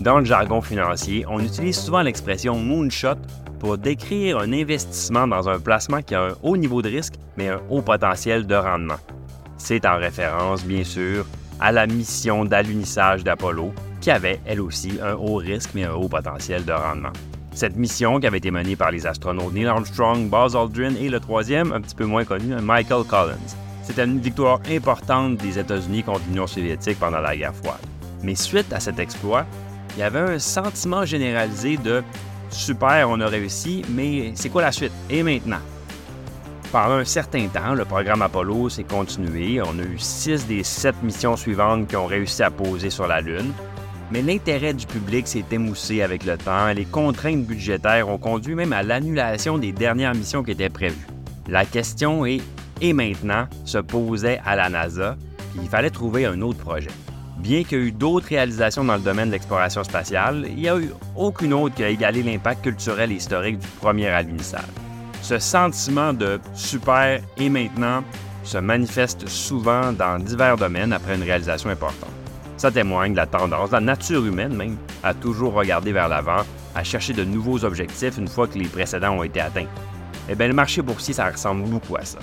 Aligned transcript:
Dans 0.00 0.18
le 0.18 0.26
jargon 0.26 0.60
financier, 0.60 1.24
on 1.26 1.40
utilise 1.40 1.78
souvent 1.78 2.02
l'expression 2.02 2.58
moonshot 2.58 3.16
pour 3.58 3.78
décrire 3.78 4.38
un 4.38 4.52
investissement 4.52 5.26
dans 5.26 5.48
un 5.48 5.58
placement 5.58 6.02
qui 6.02 6.14
a 6.14 6.26
un 6.26 6.34
haut 6.42 6.58
niveau 6.58 6.82
de 6.82 6.90
risque 6.90 7.14
mais 7.38 7.48
un 7.48 7.60
haut 7.70 7.80
potentiel 7.80 8.46
de 8.46 8.54
rendement. 8.54 8.98
C'est 9.56 9.86
en 9.86 9.96
référence, 9.96 10.64
bien 10.64 10.84
sûr, 10.84 11.24
à 11.60 11.72
la 11.72 11.86
mission 11.86 12.44
d'alunissage 12.44 13.24
d'Apollo, 13.24 13.72
qui 14.02 14.10
avait, 14.10 14.38
elle 14.44 14.60
aussi, 14.60 14.98
un 15.02 15.14
haut 15.14 15.36
risque 15.36 15.70
mais 15.74 15.84
un 15.84 15.94
haut 15.94 16.08
potentiel 16.08 16.66
de 16.66 16.72
rendement. 16.72 17.12
Cette 17.54 17.76
mission, 17.76 18.20
qui 18.20 18.26
avait 18.26 18.36
été 18.36 18.50
menée 18.50 18.76
par 18.76 18.90
les 18.90 19.06
astronautes 19.06 19.54
Neil 19.54 19.66
Armstrong, 19.66 20.28
Buzz 20.28 20.54
Aldrin 20.54 20.94
et 21.00 21.08
le 21.08 21.20
troisième, 21.20 21.72
un 21.72 21.80
petit 21.80 21.94
peu 21.94 22.04
moins 22.04 22.26
connu, 22.26 22.54
Michael 22.54 23.04
Collins. 23.04 23.56
C'était 23.82 24.04
une 24.04 24.20
victoire 24.20 24.60
importante 24.70 25.38
des 25.38 25.58
États-Unis 25.58 26.02
contre 26.02 26.20
l'Union 26.28 26.46
soviétique 26.46 26.98
pendant 27.00 27.20
la 27.20 27.34
guerre 27.34 27.54
froide. 27.54 27.80
Mais 28.22 28.34
suite 28.34 28.72
à 28.74 28.80
cet 28.80 28.98
exploit, 28.98 29.46
il 29.96 30.00
y 30.00 30.02
avait 30.02 30.20
un 30.20 30.38
sentiment 30.38 31.04
généralisé 31.06 31.78
de 31.78 32.02
super, 32.50 33.08
on 33.08 33.20
a 33.20 33.26
réussi, 33.26 33.82
mais 33.88 34.32
c'est 34.34 34.50
quoi 34.50 34.62
la 34.62 34.72
suite? 34.72 34.92
Et 35.08 35.22
maintenant? 35.22 35.60
Pendant 36.70 36.96
un 36.96 37.04
certain 37.04 37.46
temps, 37.48 37.74
le 37.74 37.84
programme 37.84 38.20
Apollo 38.20 38.68
s'est 38.68 38.84
continué. 38.84 39.62
On 39.62 39.78
a 39.78 39.82
eu 39.82 39.98
six 39.98 40.46
des 40.46 40.62
sept 40.64 41.02
missions 41.02 41.36
suivantes 41.36 41.88
qui 41.88 41.96
ont 41.96 42.06
réussi 42.06 42.42
à 42.42 42.50
poser 42.50 42.90
sur 42.90 43.06
la 43.06 43.20
Lune. 43.20 43.52
Mais 44.10 44.20
l'intérêt 44.20 44.74
du 44.74 44.86
public 44.86 45.26
s'est 45.26 45.44
émoussé 45.50 46.02
avec 46.02 46.24
le 46.24 46.36
temps. 46.36 46.72
Les 46.74 46.84
contraintes 46.84 47.46
budgétaires 47.46 48.08
ont 48.08 48.18
conduit 48.18 48.54
même 48.54 48.72
à 48.72 48.82
l'annulation 48.82 49.56
des 49.58 49.72
dernières 49.72 50.14
missions 50.14 50.42
qui 50.42 50.50
étaient 50.50 50.68
prévues. 50.68 51.06
La 51.48 51.64
question 51.64 52.26
est 52.26 52.42
et 52.82 52.92
maintenant 52.92 53.46
se 53.64 53.78
posait 53.78 54.40
à 54.44 54.56
la 54.56 54.68
NASA, 54.68 55.16
il 55.60 55.68
fallait 55.68 55.90
trouver 55.90 56.26
un 56.26 56.42
autre 56.42 56.58
projet. 56.58 56.90
Bien 57.38 57.64
qu'il 57.64 57.78
y 57.78 57.82
ait 57.82 57.84
eu 57.88 57.92
d'autres 57.92 58.28
réalisations 58.28 58.82
dans 58.82 58.94
le 58.94 59.00
domaine 59.02 59.28
de 59.28 59.32
l'exploration 59.32 59.84
spatiale, 59.84 60.46
il 60.48 60.56
n'y 60.56 60.68
a 60.68 60.78
eu 60.78 60.90
aucune 61.14 61.52
autre 61.52 61.74
qui 61.74 61.84
a 61.84 61.88
égalé 61.90 62.22
l'impact 62.22 62.62
culturel 62.62 63.12
et 63.12 63.16
historique 63.16 63.58
du 63.58 63.66
premier 63.80 64.08
alunissage. 64.08 64.64
Ce 65.20 65.38
sentiment 65.38 66.12
de 66.12 66.40
super 66.54 67.20
et 67.36 67.48
maintenant 67.48 68.02
se 68.42 68.58
manifeste 68.58 69.28
souvent 69.28 69.92
dans 69.92 70.18
divers 70.18 70.56
domaines 70.56 70.92
après 70.92 71.16
une 71.16 71.22
réalisation 71.22 71.68
importante. 71.68 72.10
Ça 72.56 72.70
témoigne 72.70 73.12
de 73.12 73.18
la 73.18 73.26
tendance, 73.26 73.68
de 73.68 73.74
la 73.74 73.80
nature 73.80 74.24
humaine 74.24 74.54
même, 74.54 74.76
à 75.02 75.12
toujours 75.12 75.52
regarder 75.52 75.92
vers 75.92 76.08
l'avant, 76.08 76.42
à 76.74 76.84
chercher 76.84 77.12
de 77.12 77.24
nouveaux 77.24 77.64
objectifs 77.64 78.16
une 78.16 78.28
fois 78.28 78.46
que 78.46 78.58
les 78.58 78.68
précédents 78.68 79.18
ont 79.18 79.22
été 79.22 79.40
atteints. 79.40 79.66
Eh 80.28 80.34
bien, 80.34 80.48
le 80.48 80.54
marché 80.54 80.80
boursier, 80.80 81.12
ça 81.12 81.28
ressemble 81.30 81.68
beaucoup 81.68 81.96
à 81.96 82.04
ça. 82.04 82.18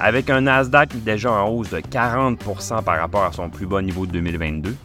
Avec 0.00 0.30
un 0.30 0.42
Nasdaq 0.42 1.02
déjà 1.02 1.32
en 1.32 1.48
hausse 1.48 1.70
de 1.70 1.78
40% 1.78 2.84
par 2.84 3.00
rapport 3.00 3.24
à 3.24 3.32
son 3.32 3.50
plus 3.50 3.66
bas 3.66 3.82
niveau 3.82 4.06
de 4.06 4.12
2022, 4.12 4.76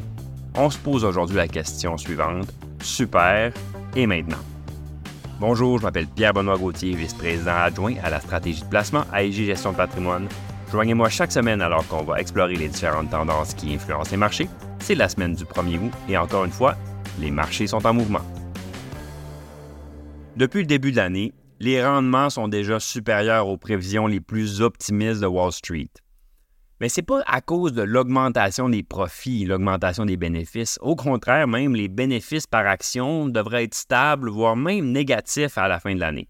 on 0.55 0.71
se 0.71 0.77
pose 0.79 1.05
aujourd'hui 1.05 1.35
la 1.35 1.47
question 1.47 1.97
suivante. 1.97 2.51
Super, 2.81 3.53
et 3.95 4.07
maintenant? 4.07 4.39
Bonjour, 5.39 5.77
je 5.77 5.83
m'appelle 5.83 6.07
Pierre-Benoît 6.07 6.57
Gauthier, 6.57 6.95
vice-président 6.95 7.55
adjoint 7.55 7.93
à 8.03 8.09
la 8.09 8.19
stratégie 8.19 8.63
de 8.63 8.67
placement 8.67 9.03
à 9.13 9.21
IG 9.21 9.45
Gestion 9.45 9.73
de 9.73 9.77
patrimoine. 9.77 10.27
Joignez-moi 10.71 11.09
chaque 11.09 11.31
semaine 11.31 11.61
alors 11.61 11.87
qu'on 11.87 12.03
va 12.03 12.19
explorer 12.19 12.55
les 12.55 12.67
différentes 12.67 13.11
tendances 13.11 13.53
qui 13.53 13.75
influencent 13.75 14.09
les 14.09 14.17
marchés. 14.17 14.49
C'est 14.79 14.95
la 14.95 15.09
semaine 15.09 15.35
du 15.35 15.43
1er 15.43 15.77
août 15.77 15.93
et 16.09 16.17
encore 16.17 16.45
une 16.45 16.51
fois, 16.51 16.75
les 17.19 17.29
marchés 17.29 17.67
sont 17.67 17.85
en 17.85 17.93
mouvement. 17.93 18.21
Depuis 20.35 20.61
le 20.61 20.65
début 20.65 20.91
de 20.91 20.97
l'année, 20.97 21.33
les 21.63 21.81
rendements 21.81 22.29
sont 22.29 22.49
déjà 22.49 22.77
supérieurs 22.77 23.47
aux 23.47 23.57
prévisions 23.57 24.05
les 24.05 24.19
plus 24.19 24.61
optimistes 24.61 25.21
de 25.21 25.27
Wall 25.27 25.53
Street. 25.53 25.89
Mais 26.81 26.89
ce 26.89 26.99
n'est 26.99 27.05
pas 27.05 27.23
à 27.25 27.39
cause 27.39 27.71
de 27.71 27.81
l'augmentation 27.81 28.67
des 28.67 28.83
profits, 28.83 29.45
l'augmentation 29.45 30.05
des 30.05 30.17
bénéfices. 30.17 30.77
Au 30.81 30.97
contraire, 30.97 31.47
même 31.47 31.73
les 31.73 31.87
bénéfices 31.87 32.47
par 32.47 32.67
action 32.67 33.29
devraient 33.29 33.63
être 33.63 33.75
stables, 33.75 34.29
voire 34.29 34.57
même 34.57 34.91
négatifs 34.91 35.57
à 35.57 35.69
la 35.69 35.79
fin 35.79 35.95
de 35.95 36.01
l'année. 36.01 36.27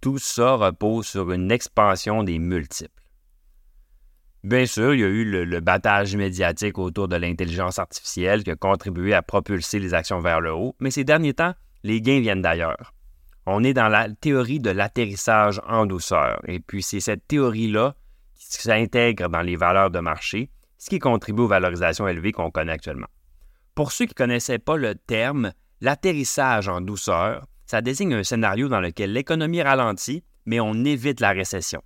Tout 0.00 0.18
ça 0.18 0.54
repose 0.54 1.06
sur 1.06 1.30
une 1.30 1.52
expansion 1.52 2.22
des 2.22 2.38
multiples. 2.38 2.90
Bien 4.42 4.64
sûr, 4.64 4.94
il 4.94 5.00
y 5.00 5.04
a 5.04 5.08
eu 5.08 5.24
le, 5.24 5.44
le 5.44 5.60
battage 5.60 6.16
médiatique 6.16 6.78
autour 6.78 7.08
de 7.08 7.16
l'intelligence 7.16 7.78
artificielle 7.78 8.42
qui 8.42 8.50
a 8.50 8.56
contribué 8.56 9.12
à 9.12 9.20
propulser 9.20 9.80
les 9.80 9.92
actions 9.92 10.20
vers 10.20 10.40
le 10.40 10.54
haut, 10.54 10.74
mais 10.80 10.90
ces 10.90 11.04
derniers 11.04 11.34
temps, 11.34 11.54
les 11.82 12.00
gains 12.00 12.20
viennent 12.20 12.42
d'ailleurs 12.42 12.94
on 13.46 13.62
est 13.62 13.74
dans 13.74 13.88
la 13.88 14.08
théorie 14.08 14.60
de 14.60 14.70
l'atterrissage 14.70 15.60
en 15.66 15.86
douceur. 15.86 16.40
Et 16.46 16.60
puis, 16.60 16.82
c'est 16.82 17.00
cette 17.00 17.26
théorie-là 17.26 17.94
qui 18.34 18.62
s'intègre 18.62 19.28
dans 19.28 19.42
les 19.42 19.56
valeurs 19.56 19.90
de 19.90 20.00
marché, 20.00 20.50
ce 20.78 20.90
qui 20.90 20.98
contribue 20.98 21.42
aux 21.42 21.48
valorisations 21.48 22.08
élevées 22.08 22.32
qu'on 22.32 22.50
connaît 22.50 22.72
actuellement. 22.72 23.06
Pour 23.74 23.92
ceux 23.92 24.06
qui 24.06 24.12
ne 24.12 24.26
connaissaient 24.26 24.58
pas 24.58 24.76
le 24.76 24.94
terme, 24.94 25.52
l'atterrissage 25.80 26.68
en 26.68 26.80
douceur, 26.80 27.46
ça 27.66 27.82
désigne 27.82 28.14
un 28.14 28.22
scénario 28.22 28.68
dans 28.68 28.80
lequel 28.80 29.12
l'économie 29.12 29.62
ralentit, 29.62 30.22
mais 30.46 30.60
on 30.60 30.84
évite 30.84 31.20
la 31.20 31.30
récession. 31.30 31.82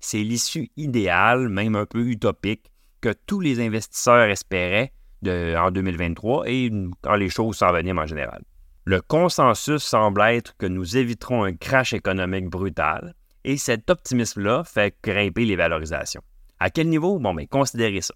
C'est 0.00 0.22
l'issue 0.22 0.70
idéale, 0.76 1.48
même 1.48 1.74
un 1.74 1.86
peu 1.86 2.00
utopique, 2.06 2.70
que 3.00 3.12
tous 3.26 3.40
les 3.40 3.60
investisseurs 3.60 4.28
espéraient 4.28 4.92
en 5.26 5.70
2023 5.70 6.48
et 6.48 6.70
quand 7.02 7.16
les 7.16 7.28
choses 7.28 7.56
s'en 7.56 7.72
venaient 7.72 7.92
en 7.92 8.06
général. 8.06 8.42
Le 8.88 9.02
consensus 9.02 9.82
semble 9.82 10.22
être 10.22 10.56
que 10.56 10.64
nous 10.64 10.96
éviterons 10.96 11.44
un 11.44 11.52
crash 11.52 11.92
économique 11.92 12.48
brutal 12.48 13.12
et 13.44 13.58
cet 13.58 13.90
optimisme-là 13.90 14.64
fait 14.64 14.96
grimper 15.04 15.44
les 15.44 15.56
valorisations. 15.56 16.22
À 16.58 16.70
quel 16.70 16.88
niveau? 16.88 17.18
Bon, 17.18 17.34
mais 17.34 17.46
considérez 17.46 18.00
ça. 18.00 18.14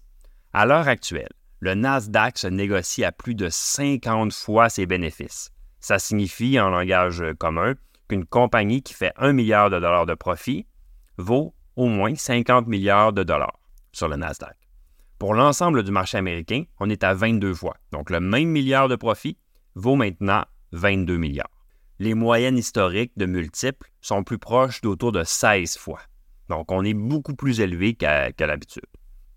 À 0.51 0.65
l'heure 0.65 0.87
actuelle, 0.87 1.29
le 1.59 1.75
Nasdaq 1.75 2.39
se 2.39 2.47
négocie 2.47 3.03
à 3.03 3.11
plus 3.11 3.35
de 3.35 3.49
50 3.51 4.33
fois 4.33 4.67
ses 4.67 4.87
bénéfices. 4.87 5.51
Ça 5.79 5.99
signifie, 5.99 6.59
en 6.59 6.69
langage 6.69 7.23
commun, 7.37 7.75
qu'une 8.07 8.25
compagnie 8.25 8.81
qui 8.81 8.95
fait 8.95 9.13
1 9.17 9.31
milliard 9.31 9.69
de 9.69 9.79
dollars 9.79 10.07
de 10.07 10.15
profit 10.15 10.65
vaut 11.19 11.53
au 11.75 11.85
moins 11.85 12.15
50 12.15 12.65
milliards 12.65 13.13
de 13.13 13.21
dollars 13.21 13.59
sur 13.91 14.07
le 14.07 14.15
Nasdaq. 14.15 14.57
Pour 15.19 15.35
l'ensemble 15.35 15.83
du 15.83 15.91
marché 15.91 16.17
américain, 16.17 16.63
on 16.79 16.89
est 16.89 17.03
à 17.03 17.13
22 17.13 17.53
fois. 17.53 17.77
Donc 17.91 18.09
le 18.09 18.19
même 18.19 18.49
milliard 18.49 18.87
de 18.87 18.95
profit 18.95 19.37
vaut 19.75 19.95
maintenant 19.95 20.45
22 20.73 21.17
milliards. 21.17 21.49
Les 21.99 22.13
moyennes 22.15 22.57
historiques 22.57 23.13
de 23.15 23.25
multiples 23.25 23.89
sont 24.01 24.23
plus 24.23 24.39
proches 24.39 24.81
d'autour 24.81 25.11
de 25.11 25.23
16 25.23 25.77
fois. 25.77 26.01
Donc, 26.49 26.71
on 26.71 26.83
est 26.83 26.93
beaucoup 26.93 27.35
plus 27.35 27.61
élevé 27.61 27.93
qu'à 27.93 28.31
l'habitude. 28.39 28.83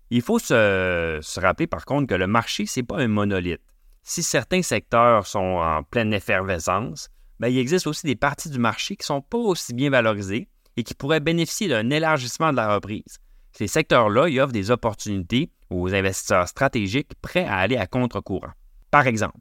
Il 0.09 0.21
faut 0.21 0.39
se, 0.39 1.39
rappeler 1.39 1.67
par 1.67 1.85
contre 1.85 2.07
que 2.07 2.15
le 2.15 2.27
marché, 2.27 2.65
ce 2.65 2.79
n'est 2.79 2.85
pas 2.85 2.97
un 2.97 3.07
monolithe. 3.07 3.61
Si 4.03 4.23
certains 4.23 4.61
secteurs 4.61 5.27
sont 5.27 5.39
en 5.39 5.83
pleine 5.83 6.13
effervescence, 6.13 7.09
bien, 7.39 7.49
il 7.49 7.57
existe 7.57 7.87
aussi 7.87 8.05
des 8.05 8.15
parties 8.15 8.49
du 8.49 8.59
marché 8.59 8.95
qui 8.95 9.03
ne 9.03 9.17
sont 9.17 9.21
pas 9.21 9.37
aussi 9.37 9.73
bien 9.73 9.89
valorisées 9.89 10.47
et 10.77 10.83
qui 10.83 10.93
pourraient 10.93 11.19
bénéficier 11.19 11.67
d'un 11.67 11.89
élargissement 11.89 12.51
de 12.51 12.57
la 12.57 12.75
reprise. 12.75 13.17
Ces 13.51 13.67
secteurs-là 13.67 14.27
offrent 14.43 14.53
des 14.53 14.71
opportunités 14.71 15.51
aux 15.69 15.93
investisseurs 15.93 16.47
stratégiques 16.47 17.11
prêts 17.21 17.45
à 17.45 17.57
aller 17.57 17.77
à 17.77 17.87
contre-courant. 17.87 18.51
Par 18.91 19.07
exemple, 19.07 19.39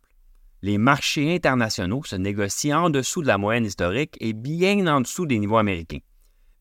les 0.67 0.79
marchés 0.79 1.33
internationaux 1.33 2.03
se 2.05 2.17
négocient 2.17 2.87
en 2.87 2.91
dessous 2.91 3.23
de 3.23 3.29
la 3.29 3.39
moyenne 3.39 3.65
historique 3.65 4.17
et 4.21 4.33
bien 4.33 4.85
en 4.89 5.01
dessous 5.01 5.25
des 5.25 5.39
niveaux 5.39 5.59
américains. 5.59 6.01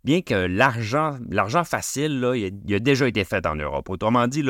Bien 0.04 0.22
que 0.22 0.36
l'argent, 0.36 1.18
facile, 1.64 2.20
là, 2.20 2.34
a, 2.34 2.80
déjà 2.80 3.08
été 3.08 3.24
fait 3.24 3.44
en 3.48 3.56
Europe. 3.56 3.90
Autrement 3.90 4.28
dit, 4.28 4.44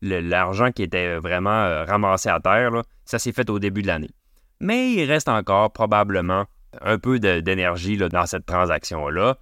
l'argent 0.00 0.72
qui 0.72 0.82
était 0.82 1.18
vraiment 1.18 1.50
euh, 1.50 1.84
ramassé 1.84 2.30
à 2.30 2.40
terre, 2.40 2.72
ça 3.04 3.18
s'est 3.18 3.32
fait 3.32 3.50
au 3.50 3.58
début 3.58 3.82
de 3.82 3.88
l'année. 3.88 4.10
Mais 4.60 4.94
il 4.94 5.04
reste 5.04 5.28
encore 5.28 5.74
probablement 5.74 6.46
un 6.80 6.98
peu 6.98 7.18
d'énergie 7.20 7.98
dans 7.98 8.24
cette 8.24 8.46
transaction-là 8.46 9.36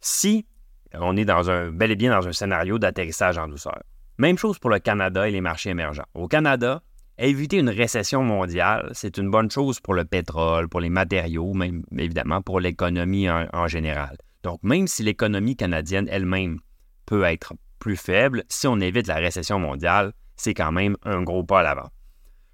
si 0.00 0.46
on 0.94 1.16
est 1.16 1.24
dans 1.24 1.50
un, 1.50 1.72
bel 1.72 1.90
et 1.90 1.96
bien 1.96 2.16
dans 2.16 2.28
un 2.28 2.32
scénario 2.32 2.78
d'atterrissage 2.78 3.36
en 3.36 3.48
douceur. 3.48 3.82
Même 4.18 4.38
chose 4.38 4.60
pour 4.60 4.70
le 4.70 4.78
Canada 4.78 5.28
et 5.28 5.32
les 5.32 5.40
marchés 5.40 5.70
émergents. 5.70 6.06
Au 6.14 6.28
Canada, 6.28 6.82
Éviter 7.24 7.58
une 7.58 7.70
récession 7.70 8.24
mondiale, 8.24 8.90
c'est 8.94 9.16
une 9.16 9.30
bonne 9.30 9.48
chose 9.48 9.78
pour 9.78 9.94
le 9.94 10.04
pétrole, 10.04 10.68
pour 10.68 10.80
les 10.80 10.90
matériaux, 10.90 11.54
même 11.54 11.84
évidemment 11.96 12.42
pour 12.42 12.58
l'économie 12.58 13.30
en, 13.30 13.68
général. 13.68 14.18
Donc, 14.42 14.58
même 14.64 14.88
si 14.88 15.04
l'économie 15.04 15.54
canadienne 15.54 16.08
elle-même 16.10 16.58
peut 17.06 17.22
être 17.22 17.54
plus 17.78 17.96
faible, 17.96 18.42
si 18.48 18.66
on 18.66 18.80
évite 18.80 19.06
la 19.06 19.14
récession 19.14 19.60
mondiale, 19.60 20.14
c'est 20.34 20.52
quand 20.52 20.72
même 20.72 20.96
un 21.04 21.22
gros 21.22 21.44
pas 21.44 21.60
à 21.60 21.62
l'avant. 21.62 21.90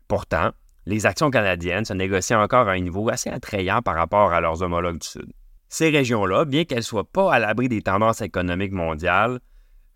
Pourtant, 0.07 0.51
les 0.85 1.07
actions 1.07 1.31
canadiennes 1.31 1.87
se 1.87 1.95
négocient 1.95 2.43
encore 2.43 2.69
à 2.69 2.73
un 2.73 2.81
niveau 2.81 3.09
assez 3.09 3.31
attrayant 3.31 3.81
par 3.81 3.95
rapport 3.95 4.35
à 4.35 4.43
leurs 4.43 4.61
homologues 4.61 4.99
du 4.99 5.09
Sud. 5.09 5.33
Ces 5.71 5.89
régions-là, 5.89 6.45
bien 6.45 6.67
qu'elles 6.67 6.81
ne 6.81 6.83
soient 6.83 7.11
pas 7.11 7.33
à 7.33 7.39
l'abri 7.39 7.71
des 7.71 7.81
tendances 7.81 8.21
économiques 8.21 8.73
mondiales, 8.73 9.41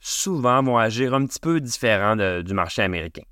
souvent 0.00 0.62
vont 0.62 0.78
agir 0.78 1.12
un 1.12 1.26
petit 1.26 1.40
peu 1.40 1.60
différent 1.60 2.16
du 2.16 2.54
marché 2.54 2.80
américain 2.80 3.24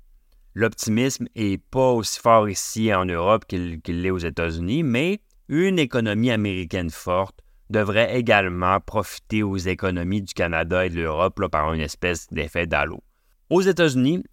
l'optimisme 0.53 1.27
n'est 1.35 1.57
pas 1.57 1.91
aussi 1.91 2.19
fort 2.19 2.49
ici 2.49 2.93
en 2.93 3.05
Europe 3.05 3.45
qu'il 3.45 3.81
l'est 3.85 4.11
aux 4.11 4.17
États-Unis, 4.17 4.83
mais 4.83 5.21
une 5.47 5.79
économie 5.79 6.31
américaine 6.31 6.89
forte 6.89 7.39
devrait 7.69 8.17
également 8.17 8.79
profiter 8.79 9.43
aux 9.43 9.57
économies 9.57 10.21
du 10.21 10.33
Canada 10.33 10.85
et 10.85 10.89
de 10.89 10.95
l'Europe 10.95 11.41
par 11.49 11.73
une 11.73 11.81
espèce 11.81 12.27
d'effet 12.31 12.67
d'halo. 12.67 13.01
Aux 13.49 13.61
États-Unis, 13.61 14.23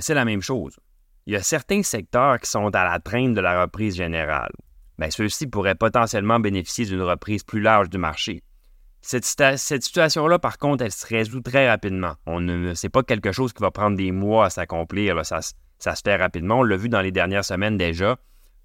c'est 0.00 0.14
la 0.14 0.24
même 0.24 0.42
chose. 0.42 0.78
il 1.26 1.34
y 1.34 1.36
a 1.36 1.42
certains 1.42 1.82
secteurs 1.82 2.40
qui 2.40 2.50
sont 2.50 2.74
à 2.74 2.84
la 2.84 2.98
traîne 2.98 3.34
de 3.34 3.40
la 3.40 3.62
reprise 3.62 3.96
générale. 3.96 4.52
Bien, 4.98 5.10
ceux-ci 5.10 5.46
pourraient 5.46 5.74
potentiellement 5.74 6.40
bénéficier 6.40 6.84
d'une 6.84 7.02
reprise 7.02 7.44
plus 7.44 7.60
large 7.60 7.88
du 7.88 7.98
marché. 7.98 8.42
Cette, 9.02 9.24
situation-là, 9.82 10.38
par 10.38 10.58
contre, 10.58 10.84
elle 10.84 10.92
se 10.92 11.06
résout 11.06 11.40
très 11.40 11.68
rapidement. 11.68 12.14
On 12.24 12.40
ne 12.40 12.72
sait 12.74 12.88
pas 12.88 13.02
quelque 13.02 13.32
chose 13.32 13.52
qui 13.52 13.60
va 13.60 13.72
prendre 13.72 13.96
des 13.96 14.12
mois 14.12 14.46
à 14.46 14.50
s'accomplir. 14.50 15.26
Ça, 15.26 15.40
se 15.42 16.00
fait 16.04 16.16
rapidement. 16.16 16.60
On 16.60 16.62
l'a 16.62 16.76
vu 16.76 16.88
dans 16.88 17.00
les 17.00 17.10
dernières 17.10 17.44
semaines 17.44 17.76
déjà. 17.76 18.16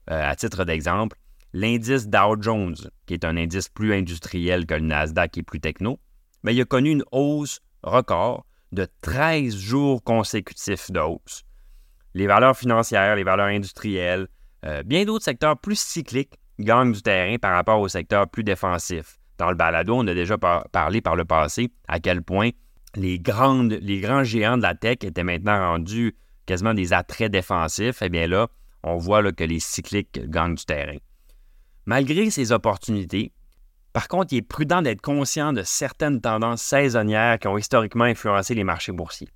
Euh, 0.09 0.31
à 0.31 0.35
titre 0.35 0.63
d'exemple, 0.63 1.17
l'indice 1.53 2.07
Dow 2.07 2.39
Jones, 2.39 2.75
qui 3.07 3.15
est 3.15 3.25
un 3.25 3.35
indice 3.35 3.67
plus 3.67 3.93
industriel 3.93 4.65
que 4.65 4.75
le 4.75 4.81
Nasdaq 4.81 5.37
et 5.39 5.43
plus 5.43 5.59
techno, 5.59 5.99
mais 6.43 6.55
il 6.55 6.61
a 6.61 6.65
connu 6.65 6.91
une 6.91 7.03
hausse 7.11 7.59
record 7.83 8.45
de 8.71 8.87
13 9.01 9.57
jours 9.57 10.03
consécutifs 10.03 10.91
de 10.91 10.99
hausse. 10.99 11.43
Les 12.13 12.27
valeurs 12.27 12.55
financières, 12.55 13.15
les 13.15 13.23
valeurs 13.23 13.47
industrielles, 13.47 14.27
euh, 14.65 14.83
bien 14.83 15.03
d'autres 15.03 15.25
secteurs 15.25 15.57
plus 15.57 15.79
cycliques 15.79 16.39
gagnent 16.59 16.93
du 16.93 17.01
terrain 17.01 17.37
par 17.37 17.53
rapport 17.53 17.81
aux 17.81 17.89
secteurs 17.89 18.29
plus 18.29 18.43
défensifs. 18.43 19.19
Dans 19.37 19.49
le 19.49 19.55
balado, 19.55 19.95
on 19.95 20.07
a 20.07 20.13
déjà 20.13 20.37
parlé 20.37 21.01
par 21.01 21.15
le 21.15 21.25
passé 21.25 21.71
à 21.87 21.99
quel 21.99 22.21
point 22.21 22.49
les, 22.95 23.19
grands 23.19 24.23
géants 24.23 24.57
de 24.57 24.63
la 24.63 24.75
tech 24.75 24.97
étaient 25.03 25.23
maintenant 25.23 25.57
rendus 25.71 26.15
quasiment 26.45 26.73
des 26.73 26.93
attraits 26.93 27.31
défensifs. 27.31 28.01
Eh 28.01 28.09
bien 28.09 28.27
là, 28.27 28.47
on 28.83 28.97
voit 28.97 29.31
que 29.31 29.43
les 29.43 29.59
cycliques 29.59 30.19
gagnent 30.29 30.55
du 30.55 30.65
terrain. 30.65 30.97
Malgré 31.85 32.29
ces 32.29 32.51
opportunités, 32.51 33.31
par 33.93 34.07
contre, 34.07 34.33
il 34.33 34.37
est 34.37 34.41
prudent 34.41 34.81
d'être 34.81 35.01
conscient 35.01 35.53
de 35.53 35.63
certaines 35.63 36.21
tendances 36.21 36.61
saisonnières 36.61 37.39
qui 37.39 37.47
ont 37.47 37.57
historiquement 37.57 38.03
influencé 38.03 38.53
les 38.53 38.63
marchés 38.63 38.91
boursiers. 38.91 39.29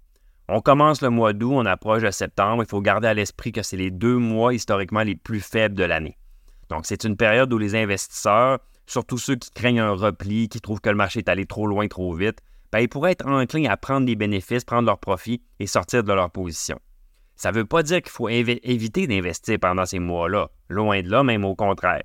On 0.47 0.61
commence 0.61 1.01
le 1.01 1.09
mois 1.09 1.33
d'août, 1.33 1.53
on 1.53 1.65
approche 1.65 2.03
de 2.03 2.11
septembre, 2.11 2.63
il 2.63 2.69
faut 2.69 2.81
garder 2.81 3.07
à 3.07 3.13
l'esprit 3.13 3.51
que 3.51 3.61
c'est 3.61 3.77
les 3.77 3.89
deux 3.89 4.17
mois 4.17 4.53
historiquement 4.53 5.01
les 5.01 5.15
plus 5.15 5.39
faibles 5.39 5.75
de 5.75 5.83
l'année. 5.83 6.17
Donc, 6.69 6.85
c'est 6.85 7.05
une 7.05 7.15
période 7.15 7.53
où 7.53 7.57
les 7.57 7.73
investisseurs, 7.75 8.59
surtout 8.91 9.17
ceux 9.17 9.37
qui 9.37 9.51
craignent 9.51 9.79
un 9.79 9.93
repli, 9.93 10.49
qui 10.49 10.59
trouvent 10.59 10.81
que 10.81 10.89
le 10.89 10.95
marché 10.95 11.19
est 11.19 11.29
allé 11.29 11.45
trop 11.45 11.65
loin, 11.65 11.87
trop 11.87 12.13
vite, 12.13 12.39
ben, 12.71 12.79
ils 12.79 12.89
pourraient 12.89 13.13
être 13.13 13.25
enclins 13.25 13.69
à 13.69 13.77
prendre 13.77 14.05
des 14.05 14.15
bénéfices, 14.15 14.65
prendre 14.65 14.85
leurs 14.85 14.99
profits 14.99 15.41
et 15.59 15.67
sortir 15.67 16.03
de 16.03 16.11
leur 16.11 16.29
position. 16.29 16.77
Ça 17.35 17.51
ne 17.51 17.55
veut 17.55 17.65
pas 17.65 17.83
dire 17.83 18.01
qu'il 18.01 18.11
faut 18.11 18.27
éviter 18.29 19.07
d'investir 19.07 19.57
pendant 19.59 19.85
ces 19.85 19.99
mois-là, 19.99 20.49
loin 20.67 21.01
de 21.01 21.09
là, 21.09 21.23
même 21.23 21.45
au 21.45 21.55
contraire. 21.55 22.03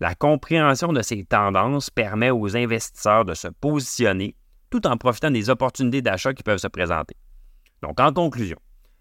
La 0.00 0.14
compréhension 0.14 0.92
de 0.92 1.00
ces 1.00 1.24
tendances 1.24 1.90
permet 1.90 2.30
aux 2.30 2.56
investisseurs 2.56 3.24
de 3.24 3.34
se 3.34 3.48
positionner 3.48 4.34
tout 4.68 4.86
en 4.86 4.96
profitant 4.96 5.30
des 5.30 5.48
opportunités 5.48 6.02
d'achat 6.02 6.34
qui 6.34 6.42
peuvent 6.42 6.58
se 6.58 6.66
présenter. 6.66 7.16
Donc, 7.82 8.00
en 8.00 8.12
conclusion, 8.12 8.58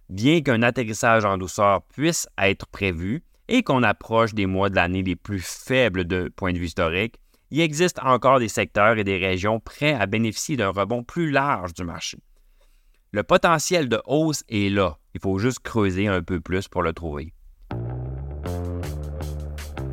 bien 0.10 0.42
qu'un 0.42 0.62
atterrissage 0.62 1.26
en 1.26 1.38
douceur 1.38 1.82
puisse 1.88 2.28
être 2.38 2.68
prévu 2.68 3.24
et 3.48 3.64
qu'on 3.64 3.84
approche 3.84 4.34
des 4.34 4.46
mois 4.46 4.70
de 4.70 4.76
l'année 4.76 5.04
les 5.04 5.16
plus 5.16 5.40
faibles 5.40 6.06
de 6.06 6.32
point 6.36 6.54
de 6.54 6.58
vue 6.58 6.66
historique, 6.66 7.20
il 7.52 7.62
existe 7.62 8.00
encore 8.00 8.40
des 8.40 8.48
secteurs 8.48 8.98
et 8.98 9.04
des 9.04 9.18
régions 9.18 9.60
prêts 9.60 9.94
à 9.94 10.08
bénéficier 10.08 10.58
d'un 10.58 10.70
rebond 10.70 11.04
plus 11.04 11.30
large 11.30 11.74
du 11.74 11.84
marché. 11.84 12.18
Le 13.12 13.24
potentiel 13.24 13.88
de 13.88 14.02
hausse 14.06 14.44
est 14.50 14.70
là. 14.70 14.98
Il 15.14 15.22
faut 15.22 15.38
juste 15.38 15.60
creuser 15.60 16.08
un 16.08 16.22
peu 16.22 16.42
plus 16.42 16.68
pour 16.68 16.82
le 16.82 16.92
trouver. 16.92 17.35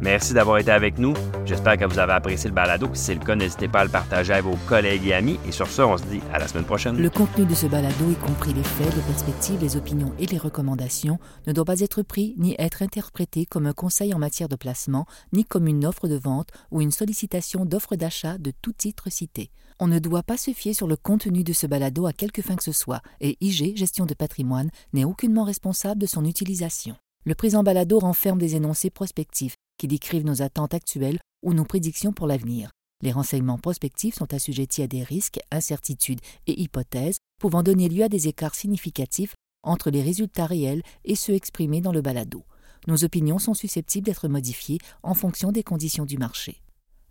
Merci 0.02 0.34
d'avoir 0.34 0.58
été 0.58 0.72
avec 0.72 0.98
nous. 0.98 1.14
J'espère 1.46 1.78
que 1.78 1.84
vous 1.84 2.00
avez 2.00 2.12
apprécié 2.12 2.50
le 2.50 2.54
balado. 2.56 2.90
Si 2.92 3.04
c'est 3.04 3.14
le 3.14 3.20
cas, 3.20 3.36
n'hésitez 3.36 3.68
pas 3.68 3.80
à 3.80 3.84
le 3.84 3.90
partager 3.90 4.32
avec 4.32 4.44
vos 4.44 4.56
collègues 4.66 5.06
et 5.06 5.14
amis. 5.14 5.38
Et 5.46 5.52
sur 5.52 5.68
ce, 5.68 5.80
on 5.80 5.96
se 5.96 6.02
dit 6.02 6.20
à 6.34 6.40
la 6.40 6.48
semaine 6.48 6.64
prochaine. 6.64 7.00
Le 7.00 7.08
contenu 7.08 7.46
de 7.46 7.54
ce 7.54 7.66
balado, 7.66 8.10
y 8.10 8.16
compris 8.16 8.52
les 8.52 8.64
faits, 8.64 8.96
les 8.96 9.02
perspectives, 9.02 9.60
les 9.60 9.76
opinions 9.76 10.12
et 10.18 10.26
les 10.26 10.38
recommandations, 10.38 11.20
ne 11.46 11.52
doit 11.52 11.64
pas 11.64 11.78
être 11.78 12.02
pris 12.02 12.34
ni 12.36 12.56
être 12.58 12.82
interprété 12.82 13.46
comme 13.46 13.66
un 13.66 13.72
conseil 13.72 14.12
en 14.12 14.18
matière 14.18 14.48
de 14.48 14.56
placement, 14.56 15.06
ni 15.32 15.44
comme 15.44 15.68
une 15.68 15.86
offre 15.86 16.08
de 16.08 16.16
vente 16.16 16.48
ou 16.72 16.80
une 16.80 16.90
sollicitation 16.90 17.64
d'offre 17.64 17.94
d'achat 17.94 18.38
de 18.38 18.52
tout 18.60 18.72
titre 18.72 19.08
cité. 19.08 19.52
On 19.78 19.86
ne 19.86 20.00
doit 20.00 20.24
pas 20.24 20.36
se 20.36 20.52
fier 20.52 20.74
sur 20.74 20.88
le 20.88 20.96
contenu 20.96 21.44
de 21.44 21.52
ce 21.52 21.68
balado 21.68 22.06
à 22.06 22.12
quelque 22.12 22.42
fin 22.42 22.56
que 22.56 22.64
ce 22.64 22.72
soit, 22.72 23.02
et 23.20 23.36
IG, 23.40 23.76
Gestion 23.76 24.04
de 24.04 24.14
patrimoine, 24.14 24.70
n'est 24.94 25.04
aucunement 25.04 25.44
responsable 25.44 26.00
de 26.00 26.06
son 26.06 26.24
utilisation. 26.24 26.96
Le 27.24 27.36
présent 27.36 27.62
balado 27.62 28.00
renferme 28.00 28.38
des 28.38 28.56
énoncés 28.56 28.90
prospectifs 28.90 29.54
qui 29.78 29.86
décrivent 29.86 30.24
nos 30.24 30.42
attentes 30.42 30.74
actuelles 30.74 31.20
ou 31.44 31.54
nos 31.54 31.64
prédictions 31.64 32.12
pour 32.12 32.26
l'avenir. 32.26 32.72
Les 33.00 33.12
renseignements 33.12 33.58
prospectifs 33.58 34.16
sont 34.16 34.34
assujettis 34.34 34.82
à 34.82 34.88
des 34.88 35.04
risques, 35.04 35.38
incertitudes 35.52 36.20
et 36.48 36.60
hypothèses 36.60 37.18
pouvant 37.38 37.62
donner 37.62 37.88
lieu 37.88 38.02
à 38.02 38.08
des 38.08 38.26
écarts 38.26 38.56
significatifs 38.56 39.34
entre 39.62 39.90
les 39.90 40.02
résultats 40.02 40.46
réels 40.46 40.82
et 41.04 41.14
ceux 41.14 41.34
exprimés 41.34 41.80
dans 41.80 41.92
le 41.92 42.02
balado. 42.02 42.42
Nos 42.88 43.04
opinions 43.04 43.38
sont 43.38 43.54
susceptibles 43.54 44.06
d'être 44.06 44.26
modifiées 44.26 44.78
en 45.04 45.14
fonction 45.14 45.52
des 45.52 45.62
conditions 45.62 46.06
du 46.06 46.18
marché. 46.18 46.60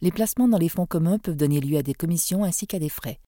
Les 0.01 0.11
placements 0.11 0.49
dans 0.49 0.57
les 0.57 0.67
fonds 0.67 0.85
communs 0.85 1.19
peuvent 1.19 1.37
donner 1.37 1.61
lieu 1.61 1.77
à 1.77 1.83
des 1.83 1.93
commissions 1.93 2.43
ainsi 2.43 2.67
qu'à 2.67 2.79
des 2.79 2.89
frais. 2.89 3.21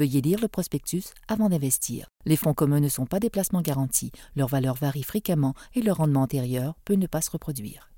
Veuillez 0.00 0.22
lire 0.22 0.40
le 0.40 0.48
prospectus 0.48 1.12
avant 1.28 1.50
d'investir. 1.50 2.08
Les 2.24 2.36
fonds 2.36 2.54
communs 2.54 2.80
ne 2.80 2.88
sont 2.88 3.04
pas 3.04 3.20
des 3.20 3.28
placements 3.28 3.60
garantis, 3.60 4.12
leur 4.34 4.48
valeur 4.48 4.74
varie 4.74 5.02
fréquemment 5.02 5.52
et 5.74 5.82
leur 5.82 5.98
rendement 5.98 6.22
antérieur 6.22 6.74
peut 6.86 6.94
ne 6.94 7.06
pas 7.06 7.20
se 7.20 7.30
reproduire. 7.30 7.90